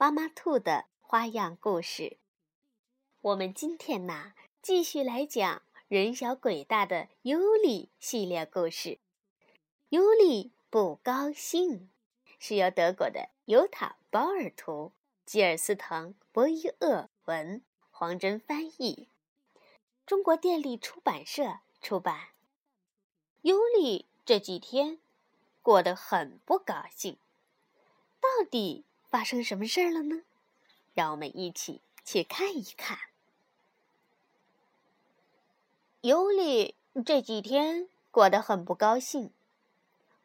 [0.00, 2.16] 妈妈兔的花样故事，
[3.20, 4.32] 我们今天呢
[4.62, 8.98] 继续来讲人小鬼大的尤里系列故事。
[9.90, 11.90] 尤里不高兴，
[12.38, 14.92] 是由德国的尤塔·鲍尔图、
[15.26, 19.06] 吉尔斯滕·博伊厄文、黄真翻译，
[20.06, 22.28] 中国电力出版社出版。
[23.42, 24.98] 尤里这几天
[25.60, 27.18] 过得很不高兴，
[28.18, 28.86] 到底？
[29.10, 30.22] 发生什么事儿了呢？
[30.94, 32.98] 让我们一起去看一看。
[36.02, 39.32] 尤里这几天过得很不高兴。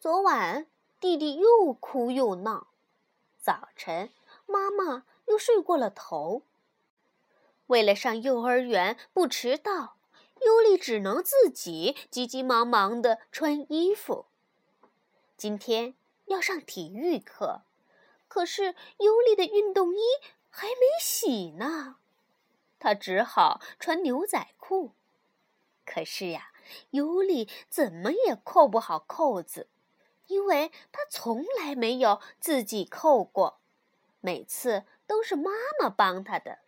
[0.00, 0.66] 昨晚
[1.00, 2.66] 弟弟又哭又闹，
[3.40, 4.10] 早晨
[4.46, 6.42] 妈妈又睡过了头。
[7.68, 9.96] 为了上幼儿园不迟到，
[10.44, 14.26] 尤里只能自己急急忙忙的穿衣服。
[15.36, 15.94] 今天
[16.26, 17.62] 要上体育课。
[18.32, 20.00] 可是尤里的运动衣
[20.48, 21.96] 还没洗呢，
[22.78, 24.94] 他只好穿牛仔裤。
[25.84, 26.50] 可是呀，
[26.92, 29.68] 尤里怎么也扣不好扣子，
[30.28, 33.60] 因为他从来没有自己扣过，
[34.22, 36.60] 每次都是妈妈帮他的。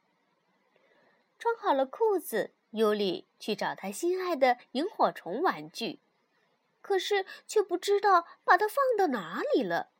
[1.38, 6.00] 穿好了裤子，尤里去找他心爱的萤火虫玩具，
[6.82, 9.93] 可是却不知道把它放到哪里了。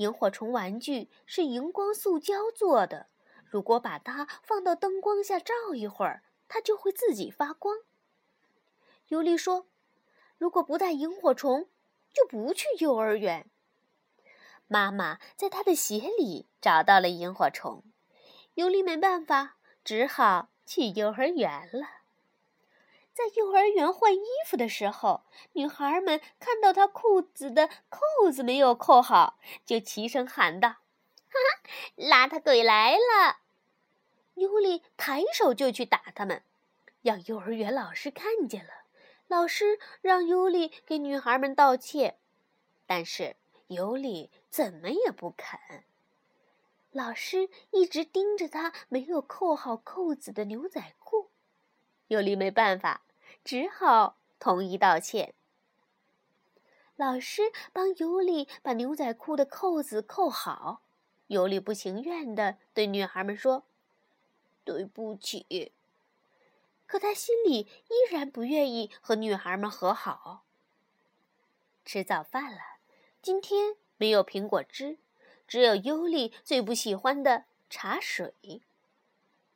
[0.00, 3.08] 萤火虫玩具是荧光塑胶做的，
[3.44, 7.76] 如果把它放到灯光下照一会儿，它就会自己发光。
[9.08, 9.66] 尤里说
[10.38, 11.68] ：“如果不带萤火虫，
[12.14, 13.50] 就不去幼儿园。”
[14.68, 17.84] 妈妈在他的鞋里找到了萤火虫，
[18.54, 21.99] 尤里没办法，只好去幼儿园了。
[23.20, 30.68] 在幼儿园换衣服的时候，女孩们看到他裤子的扣子没有扣好，就齐声喊道
[31.28, 33.40] ：“哈哈，邋遢鬼来了！”
[34.36, 36.42] 尤里抬手就去打他们，
[37.02, 38.70] 让幼儿园老师看见了。
[39.28, 42.16] 老师让尤里给女孩们道歉，
[42.86, 43.36] 但是
[43.66, 45.84] 尤里怎么也不肯。
[46.90, 51.28] 老师一直盯着他没有扣好扣子的牛仔裤，
[52.08, 53.02] 尤里没办法。
[53.44, 55.34] 只好同意道歉。
[56.96, 60.82] 老师帮尤里把牛仔裤的扣子扣好，
[61.28, 63.64] 尤里不情愿地对女孩们说
[64.64, 65.72] ：“对不起。”
[66.86, 70.44] 可他心里依然不愿意和女孩们和好。
[71.84, 72.58] 吃早饭了，
[73.22, 74.98] 今天没有苹果汁，
[75.48, 78.60] 只有尤里最不喜欢的茶水。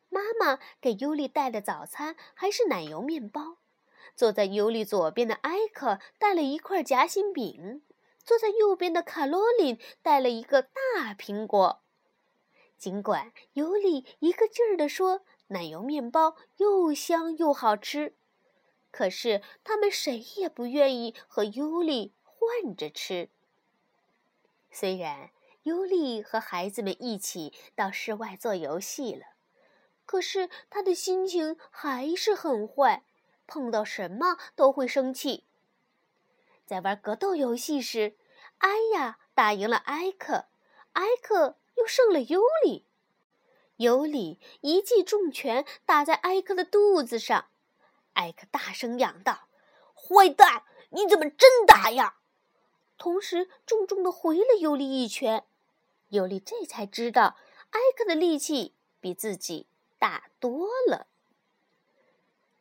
[0.09, 3.59] 妈妈给尤里带的早餐还是奶油面包。
[4.15, 7.83] 坐在尤里左边的艾克带了一块夹心饼，
[8.25, 11.83] 坐在右边的卡罗琳带了一个大苹果。
[12.77, 18.15] 尽管尤里一个劲儿地说奶油面包又香又好吃，
[18.91, 23.31] 可是他们谁也不愿意和尤里换着吃。
[24.71, 25.31] 虽然
[25.63, 29.25] 尤里和孩子们一起到室外做游戏了，
[30.05, 33.05] 可是他的心情还是很坏。
[33.47, 35.45] 碰到什么都会生气。
[36.67, 38.17] 在玩格斗游戏时，
[38.59, 40.47] 艾呀打赢了埃克，
[40.93, 42.87] 埃克又胜了尤里。
[43.77, 47.49] 尤里一记重拳打在埃克的肚子上，
[48.15, 49.49] 埃克大声嚷道
[49.93, 52.19] ：“坏蛋，你怎么真打呀？”
[52.97, 55.45] 同时重重的回了尤里一拳。
[56.11, 57.37] 尤里这才知道，
[57.71, 59.67] 埃克的力气比自己
[59.99, 61.09] 大多了。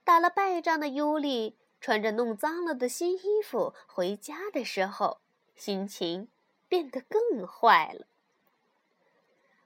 [0.03, 5.19] 打了败仗的尤里穿着弄脏了的新衣服回家的时候，
[5.55, 6.29] 心情
[6.67, 8.07] 变得更坏了。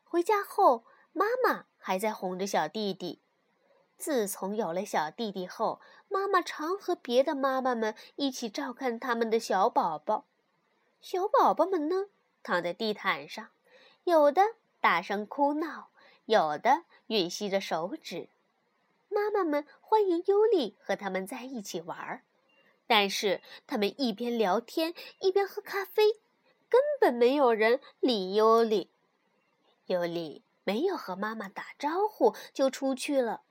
[0.04, 3.22] 回家后，妈妈还在哄着小弟弟。
[3.98, 10.25] 自从有了小弟弟后，妈妈常和别的妈妈们一起照看他们的小宝宝。
[11.01, 12.06] 小宝宝们呢，
[12.44, 13.50] 躺在地毯上，
[14.04, 14.42] 有的
[14.80, 15.89] 大声哭闹，
[16.25, 18.30] 有的吮吸着手指。
[19.17, 22.21] 妈妈们欢迎尤里和他们在一起玩儿，
[22.85, 26.13] 但是他们一边聊天一边喝咖啡，
[26.69, 28.91] 根本没有人理尤里。
[29.87, 33.41] 尤里没有和妈妈打招呼就出去了。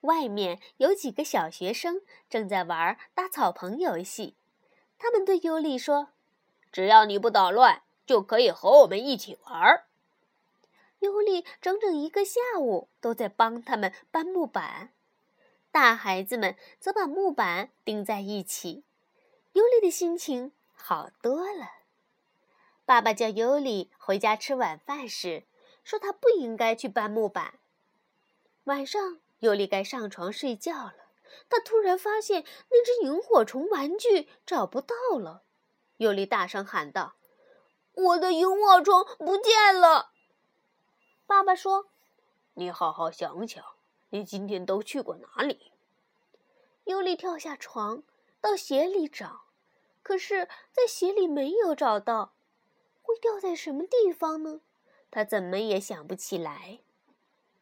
[0.00, 2.00] 外面有几个小学生
[2.30, 4.34] 正在玩搭草棚游戏，
[4.98, 6.08] 他们对尤里说
[6.72, 9.84] ：“只要你不捣乱，就可以和我们一起玩。”
[11.00, 14.92] 尤里整整一个下午都在帮他们搬木板，
[15.72, 18.84] 大孩子们则把木板钉在一起。
[19.54, 21.66] 尤里的心情好多了。
[22.84, 25.44] 爸爸叫尤里回家吃晚饭时，
[25.82, 27.58] 说他不应该去搬木板。
[28.64, 30.94] 晚上，尤里该上床睡觉了，
[31.48, 35.42] 他突然发现那只萤火虫玩具找不到了。
[35.96, 37.14] 尤里大声喊道
[37.94, 40.12] ：“我的萤火虫不见了！”
[41.26, 41.86] 爸爸说
[42.54, 43.64] ：“你好好想想，
[44.12, 45.72] 你今天都去过哪里？”
[46.84, 48.02] 尤里跳下床，
[48.40, 49.42] 到鞋里找，
[50.02, 52.34] 可是，在鞋里没有找到。
[53.02, 54.60] 会掉在什么地方呢？
[55.10, 56.80] 他怎么也想不起来。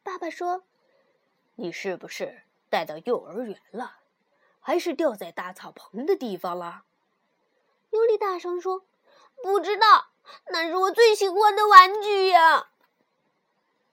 [0.03, 0.63] 爸爸说
[1.55, 3.97] ：“你是不是带到幼儿园了？
[4.59, 6.85] 还是掉在大草棚的地方了？”
[7.91, 8.85] 尤里大声说
[9.43, 10.11] ：“不知道，
[10.47, 12.71] 那是我最喜欢的玩具呀。”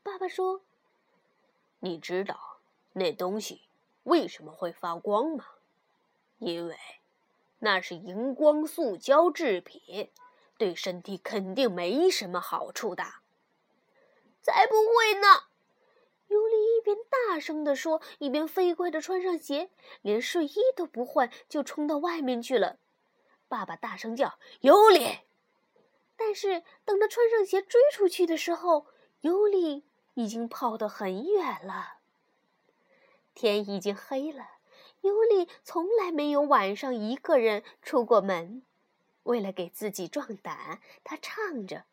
[0.05, 0.62] 爸爸说
[1.81, 2.48] ：“你知道
[2.99, 3.62] 那东西
[4.03, 5.47] 为什么会发光吗？
[6.39, 6.77] 因为
[7.61, 10.11] 那是荧光塑胶制品，
[10.59, 13.05] 对身体肯定没什么好处的。”
[14.43, 15.27] 才不会呢！
[16.29, 19.71] 尤里一边大声地说，一边飞快地穿上鞋，
[20.03, 22.79] 连睡衣都不换就冲到外面去了。
[23.49, 25.21] 爸爸大声叫：“尤里！”
[26.17, 28.87] 但是等他穿上鞋追出去的时候，
[29.21, 29.85] 尤里。
[30.15, 31.98] 已经跑得很远了。
[33.38, 34.44] 天已经黑了，
[35.02, 38.64] 尤里从来没有晚上一个人出过门。
[39.23, 41.85] 为了给自己壮胆，他唱着：“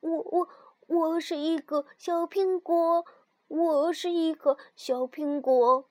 [0.00, 0.48] 我我
[0.86, 3.06] 我是一个小苹果，
[3.46, 5.88] 我是一个小苹果。”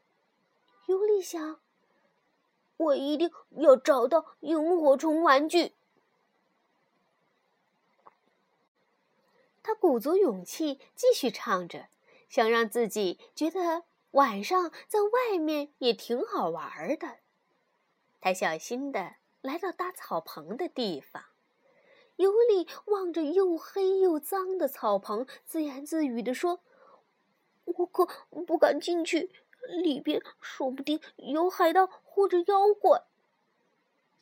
[0.85, 1.59] 尤里想
[2.77, 5.73] ：“我一定要找到萤火虫玩具。”
[9.63, 11.87] 他鼓足勇气继续唱着，
[12.29, 17.17] 想让自己觉得晚上在外面也挺好玩的。
[18.19, 21.25] 他小心地来到搭草棚的地方，
[22.15, 26.61] 尤里望着又黑又脏的草棚，自言自语地说
[27.65, 28.05] ：“我可
[28.45, 29.31] 不敢进去，
[29.81, 33.03] 里边说不定有海盗或者妖怪。”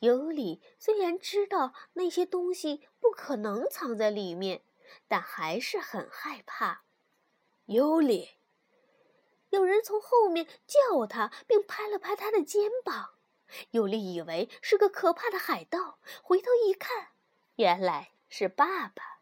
[0.00, 4.62] 尤里虽然知道那些东西不可能藏在里面。
[5.08, 6.82] 但还是很害怕。
[7.66, 8.36] 尤里，
[9.50, 13.10] 有人从后面叫他，并拍了拍他的肩膀。
[13.70, 17.08] 尤里以为是个可怕的海盗，回头一看，
[17.56, 19.20] 原来是爸爸。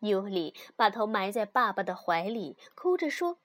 [0.00, 3.38] 尤里把头埋在爸爸的怀里，哭着说：“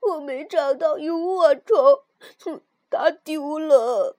[0.00, 4.18] 我没找到萤火虫，它丢了。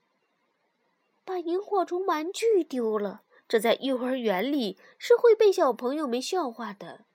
[1.25, 7.05] 把萤火虫玩具丢了。”这在幼儿园里是会被小朋友们笑话的。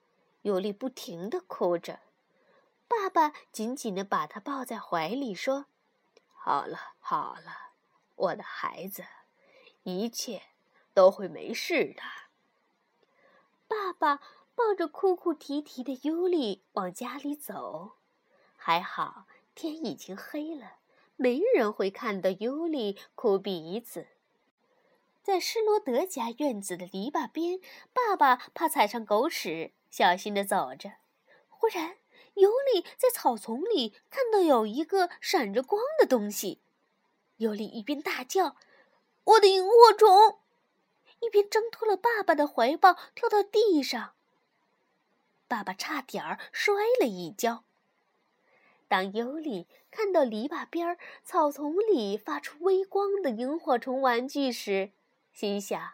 [0.42, 1.98] 尤里不停地哭着，
[2.88, 5.66] 爸爸紧紧地把他抱在怀里，说
[6.32, 7.72] ：“好了，好了，
[8.16, 9.04] 我的孩子，
[9.82, 10.42] 一切
[10.94, 12.02] 都会没事的。”
[13.68, 14.16] 爸爸
[14.54, 17.98] 抱着哭哭啼啼的尤里往家里走。
[18.56, 20.78] 还好天已经黑了，
[21.16, 24.08] 没人会看到尤里哭鼻子。
[25.22, 27.60] 在施罗德家院子的篱笆边，
[27.92, 30.94] 爸爸怕踩上狗屎，小心地走着。
[31.50, 31.98] 忽然，
[32.34, 36.60] 尤里在草丛里看到有一个闪着光的东西。
[37.38, 38.56] 尤里一边大叫
[39.24, 40.40] ：“我的萤火虫！”
[41.20, 44.14] 一边挣脱了爸爸的怀抱，跳到地上。
[45.48, 47.64] 爸爸差点儿摔了一跤。
[48.86, 54.92] 当尤里看到篱笆边草丛里发出微光的萤火虫玩具时，
[55.32, 55.92] 心想：“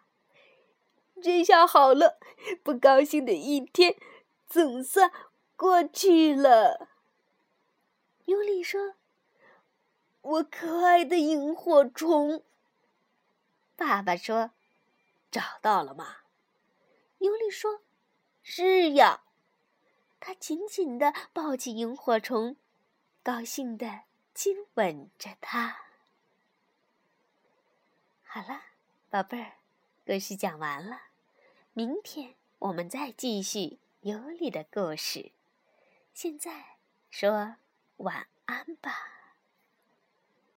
[1.23, 2.19] 这下好了，
[2.63, 3.97] 不高兴的一天
[4.47, 5.11] 总算
[5.57, 6.89] 过去了。”
[8.27, 8.95] 尤里说
[10.23, 12.43] ：“我可爱的萤火虫。”
[13.77, 14.53] 爸爸说
[15.31, 16.19] ：“找到了吗？”
[17.19, 17.83] 尤里说
[18.43, 19.25] ：“是呀。”
[20.21, 22.57] 他紧紧地抱起萤火虫，
[23.23, 25.77] 高兴地亲吻着它。
[28.23, 28.63] 好了。
[29.11, 29.59] 宝贝儿，
[30.05, 31.03] 故事讲完了，
[31.73, 35.31] 明天我们再继续尤里的故事。
[36.15, 36.79] 现在
[37.11, 37.57] 说
[37.97, 39.24] 晚安吧。